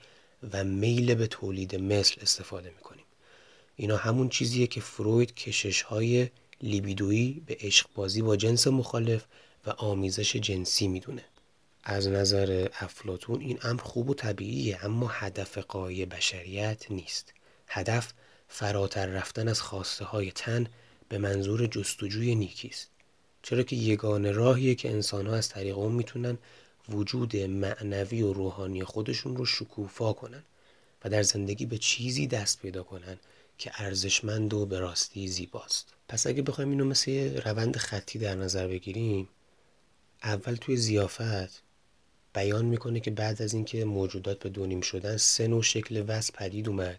[0.52, 3.04] و میل به تولید مثل استفاده می‌کنیم.
[3.76, 6.28] اینا همون چیزیه که فروید کشش های
[6.62, 9.24] لیبیدویی به عشق بازی با جنس مخالف
[9.66, 11.24] و آمیزش جنسی می‌دونه.
[11.84, 17.32] از نظر افلاتون این امر خوب و طبیعیه اما هدف قای بشریت نیست.
[17.66, 18.12] هدف
[18.48, 20.66] فراتر رفتن از خواسته های تن
[21.08, 22.90] به منظور جستجوی نیکی است.
[23.42, 26.38] چرا که یگانه راهیه که انسان ها از طریق اون می‌تونن
[26.88, 30.42] وجود معنوی و روحانی خودشون رو شکوفا کنن
[31.04, 33.18] و در زندگی به چیزی دست پیدا کنن
[33.58, 35.94] که ارزشمند و به راستی زیباست.
[36.08, 39.28] پس اگه بخوایم اینو مثل روند خطی در نظر بگیریم
[40.22, 41.62] اول توی زیافت
[42.34, 46.68] بیان می‌کنه که بعد از اینکه موجودات به دونیم شدن سه نوع شکل وصل پدید
[46.68, 46.98] اومد.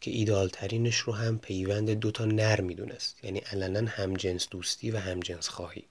[0.00, 3.24] که ایدالترینش رو هم پیوند دوتا نر می‌دونست.
[3.24, 5.84] یعنی علنا هم جنس دوستی و هم جنس خواهی.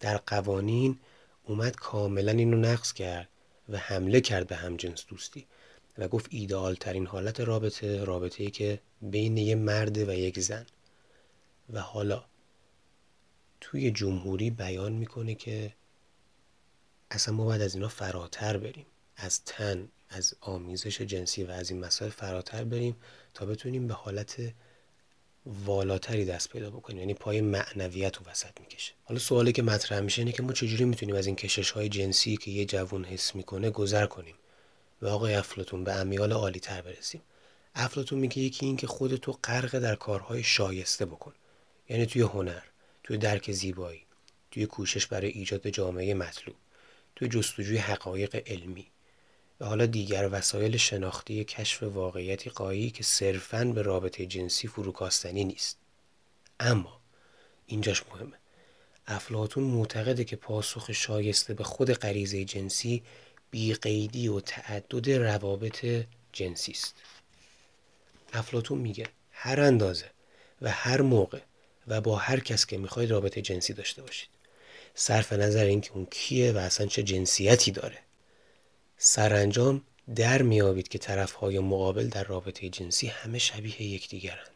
[0.00, 0.98] در قوانین
[1.44, 3.28] اومد کاملا اینو نقض کرد
[3.68, 5.46] و حمله کرد به هم جنس دوستی
[5.98, 10.66] و گفت ایدئال ترین حالت رابطه رابطه ای که بین یه مرد و یک زن.
[11.72, 12.24] و حالا
[13.60, 15.72] توی جمهوری بیان می‌کنه که
[17.10, 18.86] اصلا ما باید از اینا فراتر بریم.
[19.16, 22.96] از تن از آمیزش جنسی و از این مسائل فراتر بریم
[23.34, 24.36] تا بتونیم به حالت
[25.46, 26.98] والاتری دست پیدا بکنیم.
[26.98, 28.92] یعنی پای معنویت رو وسط می‌کشه.
[29.04, 32.36] حالا سوالی که مطرح میشه اینه که ما چجوری می‌تونیم از این کشش های جنسی
[32.36, 34.34] که یه جوون حس می‌کنه گذر کنیم؟
[35.02, 37.22] و آقای افلاتون به امیال عالی تر برسیم.
[37.74, 41.34] افلاتون میگه یکی این که خودتو غرق در کارهای شایسته بکن.
[41.88, 42.62] یعنی توی هنر
[43.02, 44.02] توی درک زیبایی
[44.50, 46.56] توی کوشش برای ایجاد جامعه مطلوب
[47.16, 48.86] توی جستجوی حقایق علمی.
[49.60, 55.76] و حالا دیگر وسایل شناختی کشف واقعیتی قایی که صرفاً به رابطه جنسی فروکاستنی نیست.
[56.60, 57.00] اما
[57.66, 58.36] اینجاش مهمه.
[59.06, 63.02] افلاتون معتقده که پاسخ شایسته به خود غریزه جنسی
[63.50, 65.86] بیقیدی و تعدد روابط
[66.32, 66.94] جنسی است.
[68.32, 70.10] افلاتون میگه هر اندازه
[70.62, 71.40] و هر موقع
[71.88, 74.28] و با هر کس که می‌خواید رابطه جنسی داشته باشید.
[74.94, 77.98] صرف نظر اینکه اون کیه و اصلا چه جنسیتی داره.
[79.02, 79.82] سرانجام
[80.16, 84.50] در میابید که طرفهای مقابل در رابطه جنسی همه شبیه یکدیگرند.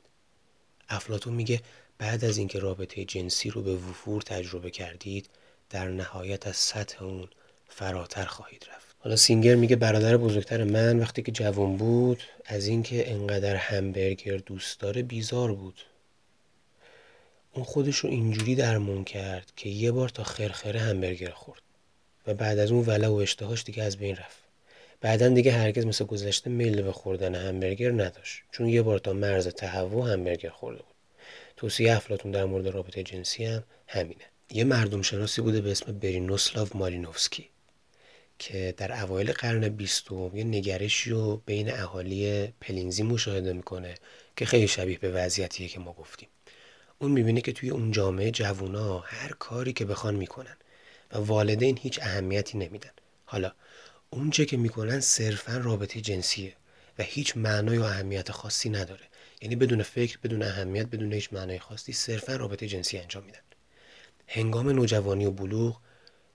[0.89, 1.61] افلاتون میگه
[1.99, 5.29] بعد از اینکه رابطه جنسی رو به وفور تجربه کردید
[5.71, 7.29] در نهایت از سطح اون
[7.69, 8.97] فراتر خواهید رفت.
[8.99, 14.81] حالا سینگر میگه برادر بزرگتر من وقتی که جوان بود از اینکه انقدر همبرگر دوست
[14.81, 15.81] داره بیزار بود.
[17.53, 21.64] اون خودش رو اینجوری درمون کرد که یه بار تا خرخره همبرگر خورد.
[22.27, 24.39] و بعد از اون وله و اشتهاش دیگه از بین رفت.
[25.01, 29.49] بعدا دیگه هرگز مثل گذشته میل به خوردن همبرگر نداشت چون یه بار تا مرز
[29.49, 30.95] تهوع همبرگر خورده بود.
[31.57, 34.25] توصیه افلاتون در مورد رابطه جنسی هم همینه.
[34.51, 37.49] یه مردم شناسی بوده به اسم برینوسلاو مالینوفسکی
[38.39, 43.95] که در اوایل قرن بیستم یه نگرشی رو بین اهالی پلینزی مشاهده می‌کنه
[44.37, 46.29] که خیلی شبیه به وضعیتیه که ما گفتیم.
[46.99, 50.57] اون می‌بینه که توی اون جامعه جوونا هر کاری که بخوان می‌کنن.
[51.15, 52.91] و والدین هیچ اهمیتی نمیدن.
[53.25, 53.53] حالا
[54.11, 56.57] اونچه که می‌کنن صرفا رابطه جنسیه
[56.99, 59.05] و هیچ معنای و اهمیت خاصی نداره.
[59.41, 63.39] یعنی بدون فکر بدون اهمیت بدون هیچ معنای خاصی صرفا رابطه جنسی انجام میدن.
[64.27, 65.81] هنگام نوجوانی و بلوغ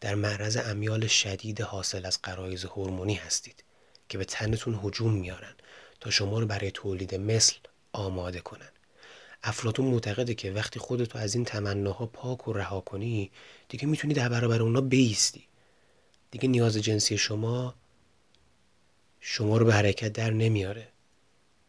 [0.02, 3.64] در معرض امیال شدید حاصل از قرایز هورمونی هستید
[4.10, 5.56] که به تنتون هجوم میارن
[6.00, 7.56] تا شما رو برای تولید مثل
[7.92, 8.70] آماده کنن.
[9.44, 13.32] افلاتون معتقده که وقتی خودتو از این تمناها پاک و رها کنی
[13.70, 15.44] دیگه می‌تونی در برابر اونا بیستی.
[16.32, 17.76] دیگه نیاز جنسی شما
[19.20, 20.88] شما رو به حرکت در نمیاره.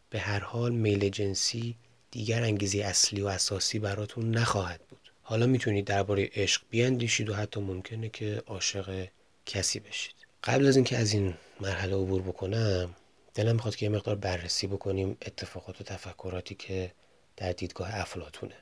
[0.09, 1.75] به هر حال میل جنسی
[2.11, 5.11] دیگر انگیزه اصلی و اساسی براتون نخواهد بود.
[5.23, 9.07] حالا می‌تونید درباره عشق بیاندیشید و حتی ممکنه که عاشق
[9.45, 10.15] کسی بشید.
[10.43, 12.95] قبل از اینکه از این مرحله عبور بکنم
[13.33, 16.91] دلم می‌خواد که یه مقدار بررسی بکنیم اتفاقات و تفکراتی که
[17.41, 18.55] در دیدگاه افلاتونه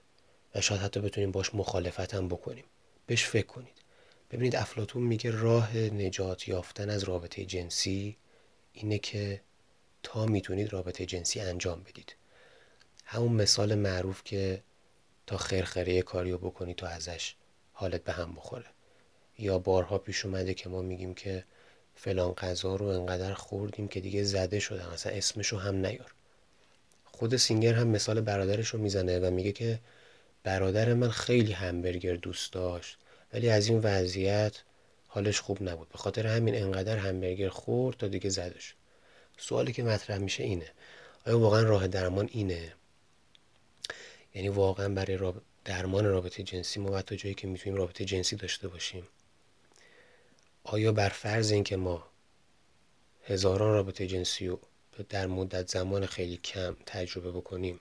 [0.56, 2.64] و شاید حتی بتونیم باش مخالفت هم بکنیم.
[3.06, 3.82] بهش فکر کنید.
[4.32, 8.18] ببینید افلاتون میگه راه نجات یافتن از رابطه جنسی
[8.74, 9.42] اینه که
[10.04, 12.16] تا می‌تونید رابطه جنسی انجام بدید.
[13.06, 14.64] همون مثال معروف که
[15.28, 17.36] تا خرخره کاریو بکنی تو ازش
[17.74, 18.66] حالت به هم بخوره.
[19.38, 21.44] یا بارها پیش اومده که ما میگیم که
[21.96, 26.14] فلان غذا رو انقدر خوردیم که دیگه زده شده مثلا اسمشو هم نیار.
[27.20, 29.80] خود سینگر هم مثال برادرش رو می‌زنه و میگه که
[30.44, 32.98] برادر من خیلی همبرگر دوست داشت
[33.34, 34.62] ولی از این وضعیت
[35.08, 35.90] حالش خوب نبود.
[35.90, 38.76] به خاطر همین انقدر همبرگر خورد تا دیگه زده شد
[39.38, 40.72] سوالی که مطرح میشه اینه
[41.26, 42.74] آیا واقعا راه درمان اینه؟
[44.36, 45.34] یعنی واقعا برای
[45.66, 49.08] درمان رابطه جنسی ما تا جایی که می‌تونیم رابطه جنسی داشته باشیم
[50.64, 52.08] آیا بر فرض اینکه ما
[53.24, 54.60] هزاران رابطه جنسی رو
[55.04, 57.80] در مدت زمان خیلی کم تجربه بکنیم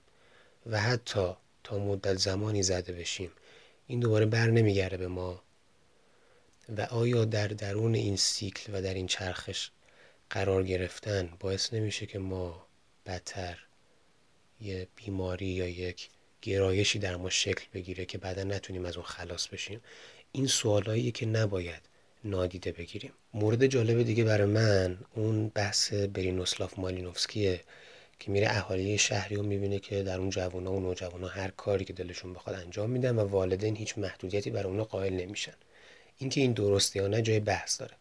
[0.67, 1.33] و حتی
[1.65, 3.31] تا مدت زمانی زده بشیم.
[3.87, 5.43] این دوباره بر نمیگرده به ما.
[6.77, 9.71] و آیا در درون این سیکل و در این چرخش
[10.31, 12.67] قرار گرفتن باعث نمیشه که ما
[13.07, 13.59] بدتر
[14.61, 16.09] یه بیماری یا یک
[16.43, 19.81] گرایشی در ما شکل بگیره که بعدا نتونیم از اون خلاص بشیم؟
[20.33, 21.88] این سوالایی که نباید
[22.25, 23.13] نادیده بگیریم.
[23.35, 27.61] مورد جالب دیگه برای من اون بحث برینوسلاف مالینوفسکیه
[28.19, 31.93] که میره اهالی شهری رو می‌بینه که در اون جوانا و نوجوانا هر کاری که
[31.93, 35.55] دلشون بخواد انجام میدن و والدین هیچ محدودیتی برای اونا قائل نمیشن.
[36.19, 37.95] اینکه این درسته یا نه جای بحث داره.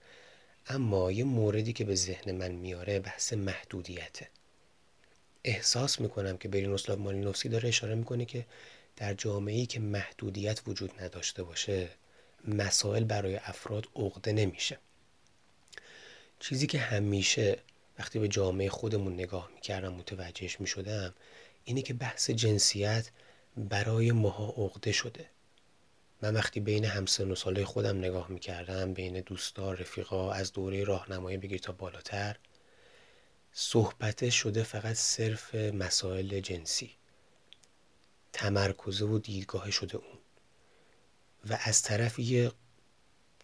[0.68, 4.28] اما یه موردی که به ذهن من میاره بحث محدودیته.
[5.44, 8.46] احساس می‌کنم که برینوسلاو مالینوفسکی داره اشاره می‌کنه که
[8.96, 11.90] در جامعه‌ای که محدودیت وجود نداشته باشه
[12.48, 14.78] مسائل برای افراد عقده نمیشه.
[16.40, 17.60] چیزی که همیشه
[18.00, 21.14] وقتی به جامعه خودمون نگاه می‌کردم متوجهش می‌شدم
[21.64, 23.10] اینه که بحث جنسیت
[23.58, 25.30] برای ماها عقده شده.
[26.22, 31.38] من وقتی بین همسن و ساله خودم نگاه می‌کردم بین دوستا رفیقا از دوره راهنمایی
[31.38, 32.36] بگیر تا بالاتر
[33.52, 36.92] صحبت شده فقط صرف مسائل جنسی.
[38.34, 40.18] تمرکزه و دیدگاه شده اون.
[41.50, 42.52] و از طرف یه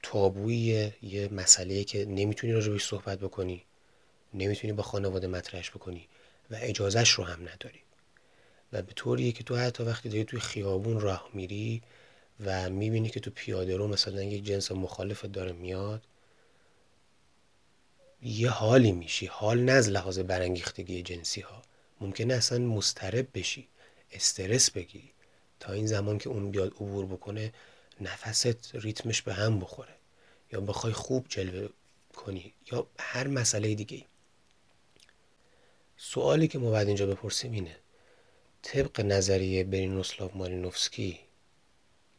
[0.03, 3.63] تابوی یه مسئله که نمی‌تونی راجبش صحبت بکنی
[4.33, 6.07] نمی‌تونی با خانواده مطرحش بکنی
[6.51, 7.79] و اجازهش رو هم نداری.
[8.73, 11.81] و به طوریه که تو حتی وقتی داری توی خیابون راه میری
[12.45, 16.07] و می‌بینی که تو پیاده رو مثلا یک جنس مخالفت داره میاد
[18.21, 19.25] یه حالی میشی.
[19.25, 21.61] حال نه از لحاظ برانگیختگی جنسی ها
[22.01, 23.67] ممکنه اصلا مسترب بشی.
[24.11, 25.11] استرس بگیری.
[25.59, 27.53] تا این زمان که اون بیاد عبور بکنه
[28.01, 29.95] نفست ریتمش به هم بخوره.
[30.51, 31.69] یا بخوای خوب جلوه
[32.15, 32.53] کنی.
[32.71, 34.05] یا هر مسئله دیگه
[35.97, 37.75] سوالی که ما باید اینجا بپرسیم اینه.
[38.63, 41.19] طبق نظریه برینوسلاو مالینوفسکی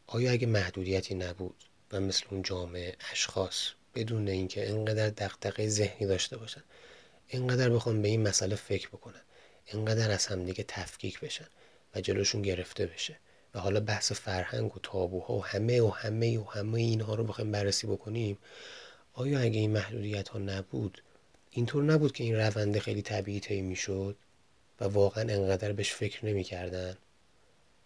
[0.07, 1.55] آیا اگه محدودیتی نبود
[1.91, 6.63] و مثل اون جامعه اشخاص بدون اینکه انقدر دقدقه ذهنی داشته باشن
[7.29, 9.21] انقدر بخوام به این مسئله فکر بکنن
[9.67, 11.47] انقدر از همدیگه تفکیک بشن
[11.95, 13.19] و جلوشون گرفته بشه
[13.55, 17.51] و حالا بحث فرهنگ و تابوها و همه و همه و همه اینها رو بخوایم
[17.51, 18.37] بررسی بکنیم
[19.13, 21.01] آیا اگه این محدودیت ها نبود
[21.51, 24.15] اینطور نبود که این رونده خیلی طبیعی طی می‌شد
[24.81, 26.97] و واقعا انقدر بهش فکر نمی‌کردن؟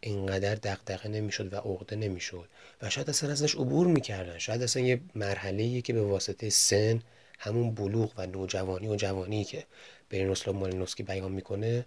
[0.03, 2.49] انقدر دغدغه نمی‌شد و عقده نمی‌شد
[2.81, 4.37] و شاید اصلا ازش عبور می‌کردن.
[4.37, 7.01] شاید اصلا یه مرحله که به واسطه سن
[7.39, 9.65] همون بلوغ و نوجوانی و جوانی که
[10.09, 11.85] برینوسلاو مالینوسکی بیان می‌کنه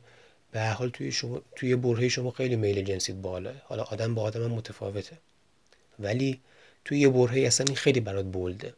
[0.53, 4.45] به حال توی شما توی برهه شما خیلی میل جنسیت بالا حالا آدم با آدم
[4.45, 5.19] هم متفاوته.
[5.99, 6.41] ولی
[6.85, 8.75] توی یه برهه اصلا این خیلی برات بولده.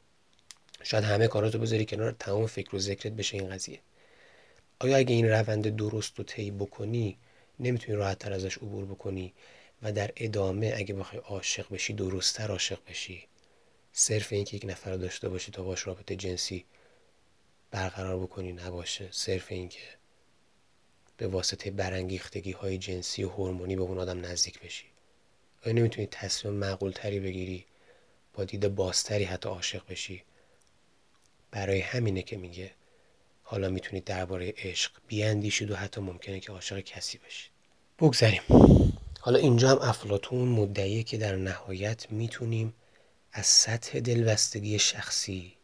[0.82, 3.80] شاید همه کاراتو بذاری کنار تمام فکر و ذکرت بشه این قضیه.
[4.78, 7.16] آیا اگه این روند درست رو طی بکنی
[7.60, 9.32] نمی‌تونی راحت تر ازش عبور بکنی؟
[9.82, 13.26] و در ادامه اگه بخوای عاشق بشی درستتر عاشق بشی
[13.92, 16.64] صرف اینکه یک نفر داشته باشی تا باش رابطه جنسی
[17.70, 19.08] برقرار بکنی نباشه.
[19.10, 19.80] صرف اینکه
[21.16, 24.84] به واسطه برانگیختگی های جنسی و هورمونی به اون آدم نزدیک بشی.
[25.66, 27.66] آیا نمی‌تونی تصمیم معقول تری بگیری
[28.34, 30.22] با دید بازتری حتی عاشق بشی؟
[31.50, 32.70] برای همینه که میگه
[33.42, 37.50] حالا می‌تونید درباره عشق بیاندیشید و حتی ممکنه که عاشق کسی بشید
[37.98, 38.42] بگذاریم
[39.20, 42.74] حالا اینجا هم افلاتون مدعیه که در نهایت می‌تونیم
[43.32, 45.56] از سطح دلبستگی شخصی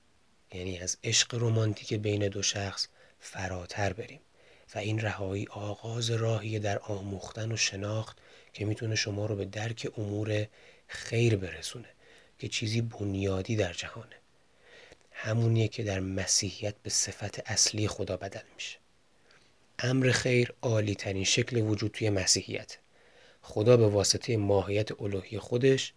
[0.53, 2.89] یعنی از عشق رمانتیک بین دو شخص
[3.21, 4.21] فراتر بریم.
[4.75, 8.19] و این رهایی آغاز راهی در آموختن و شناخت
[8.53, 10.47] که می‌تونه شما رو به درک امور
[10.87, 11.89] خیر برسونه
[12.39, 14.17] که چیزی بنیادی در جهانه.
[15.13, 18.79] همونیه که در مسیحیت به صفت اصلی خدا بدل میشه.
[19.79, 22.79] امر خیر عالی ترین شکل وجود توی مسیحیت.
[23.43, 25.93] خدا به واسطه ماهیت الوهی خودش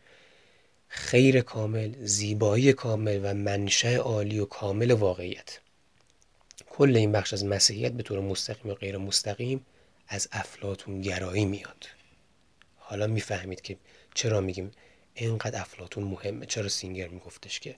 [0.87, 5.59] خیر کامل، زیبایی کامل و منشأ عالی و کامل واقعیت.
[6.75, 9.65] کل این بخش از مسیحیت به طور مستقیم و غیر مستقیم
[10.07, 11.87] از افلاتون گرایی میاد.
[12.77, 13.77] حالا می‌فهمید که
[14.13, 14.71] چرا میگیم
[15.13, 17.75] اینقدر افلاتون مهمه چرا سینگر میگفتش که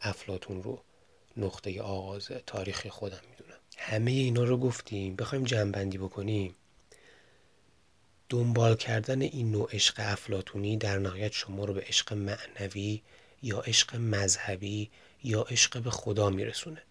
[0.00, 0.82] افلاتون رو
[1.36, 3.58] نقطه آغاز تاریخ خودم می‌دونم.
[3.76, 6.54] همه اینا رو گفتیم بخوایم جنبندی بکنیم.
[8.28, 13.02] دنبال کردن این نوع عشق افلاتونی در نهایت شما رو به عشق معنوی
[13.42, 14.90] یا عشق مذهبی
[15.24, 16.82] یا عشق به خدا میرسونه.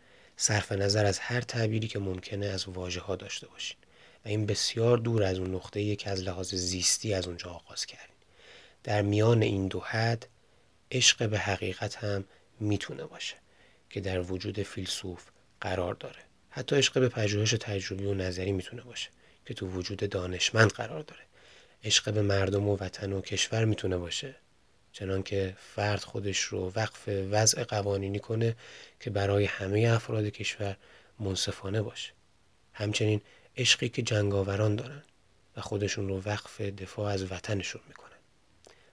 [0.42, 3.78] صرف نظر از هر تعبیری که ممکنه از واژه ها داشته باشین.
[4.26, 8.16] و این بسیار دور از اون نقطه که از لحاظ زیستی از اونجا آغاز کردیم
[8.84, 10.28] در میان این دو حد
[10.92, 12.26] عشق به حقیقت هم
[12.60, 13.36] می‌تونه باشه
[13.90, 15.24] که در وجود فیلسوف
[15.62, 16.20] قرار داره.
[16.50, 19.10] حتی عشق به پژوهش تجربی و نظری می‌تونه باشه
[19.46, 21.22] که تو وجود دانشمند قرار داره.
[21.84, 24.36] عشق به مردم و وطن و کشور می‌تونه باشه.
[24.92, 28.56] چنان که فرد خودش رو وقف وضع قوانینی کنه
[29.00, 30.78] که برای همه افراد کشور
[31.20, 32.12] منصفانه باشه.
[32.74, 33.22] همچنین
[33.58, 35.04] عشقی که جنگاوران دارن
[35.58, 38.18] و خودشون رو وقف دفاع از وطنشون می‌کنن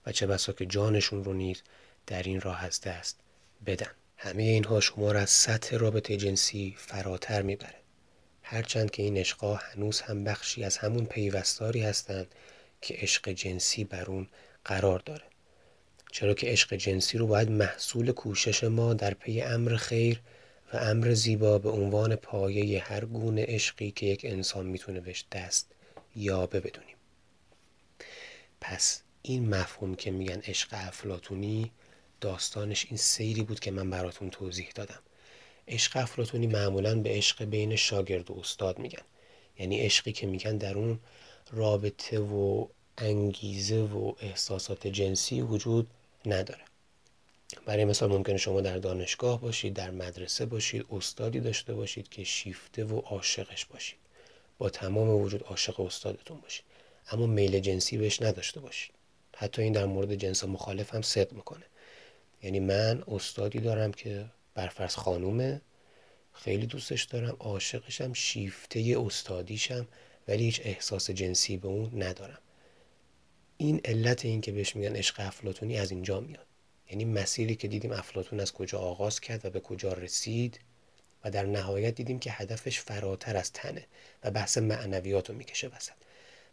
[0.05, 1.61] و چه بسا که جانشون رو نیز
[2.07, 3.19] در این راه از دست
[3.65, 3.91] بدن.
[4.17, 7.75] همه اینها شما را از سطح رابطه جنسی فراتر می‌بره.
[8.43, 12.35] هرچند که این عشقا هنوز هم بخشی از همون پیوستاری هستند
[12.81, 14.27] که عشق جنسی بر اون
[14.65, 15.23] قرار داره.
[16.11, 20.21] چرا که عشق جنسی رو باید محصول کوشش ما در پی امر خیر
[20.73, 25.71] و امر زیبا به عنوان پایه هر گونه عشقی که یک انسان می‌تونه بهش دست
[26.15, 26.95] یابه بدونیم.
[28.61, 31.71] پس این مفهوم که میگن عشق افلاتونی
[32.21, 34.99] داستانش این سیری بود که من براتون توضیح دادم.
[35.67, 39.03] عشق افلاتونی معمولا به عشق بین شاگرد و استاد میگن.
[39.59, 40.99] یعنی عشقی که میگن در اون
[41.51, 45.87] رابطه و انگیزه و احساسات جنسی وجود
[46.27, 46.61] نداره.
[47.65, 52.83] برای مثال ممکنه شما در دانشگاه باشید در مدرسه باشید استادی داشته باشید که شیفته
[52.83, 53.99] و عاشقش باشید.
[54.57, 56.65] با تمام وجود عاشق استادتون باشید.
[57.11, 58.91] اما میل جنسی بهش نداشته باشید.
[59.35, 61.65] حتی این در مورد جنس مخالف هم صدق می‌کنه.
[62.43, 65.61] یعنی من استادی دارم که برفرض خانومه
[66.33, 69.87] خیلی دوستش دارم عاشقشم شیفته استادیشم
[70.27, 72.37] ولی هیچ احساس جنسی به اون ندارم.
[73.57, 76.45] این علت این که بهش میگن عشق افلاتونی از اینجا میاد.
[76.89, 80.59] یعنی مسیری که دیدیم افلاتون از کجا آغاز کرد و به کجا رسید
[81.23, 83.85] و در نهایت دیدیم که هدفش فراتر از تنه
[84.23, 85.93] و بحث معنویات رو می‌کشه وسط.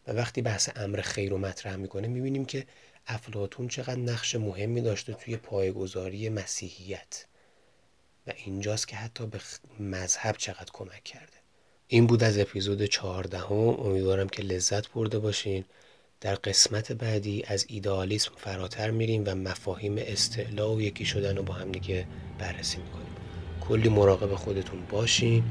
[0.07, 2.66] و وقتی بحث امر خیر رو مطرح می‌کنه می‌بینیم که
[3.07, 7.24] افلاتون چقدر نقش مهمی داشته توی پایگذاری مسیحیت.
[8.26, 9.40] و اینجاست که حتی به
[9.80, 11.32] مذهب چقدر کمک کرده.
[11.88, 15.64] این بود از اپیزود چهاردهم امیدوارم که لذت برده باشین.
[16.25, 21.55] در قسمت بعدی از ایدئالیسم فراتر میریم و مفاهیم استعلا و یکی شدن رو با
[21.55, 22.07] هم دیگه
[22.39, 23.07] بررسی می‌کنیم.
[23.61, 25.45] کلی مراقب خودتون باشین.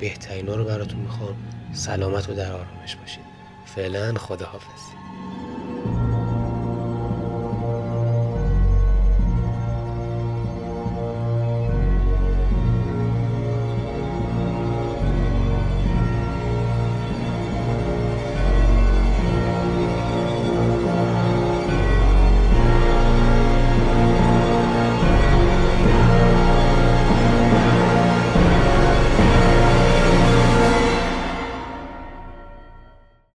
[0.00, 1.36] بهترینا رو براتون می‌خوام.
[1.72, 3.24] سلامت و در آرامش باشین.
[3.66, 5.03] فعلا خداحافظ.